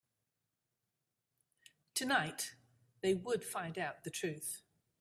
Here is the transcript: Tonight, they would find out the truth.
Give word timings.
Tonight, 1.93 2.55
they 3.03 3.13
would 3.13 3.43
find 3.43 3.77
out 3.77 4.03
the 4.03 4.09
truth. 4.09 4.63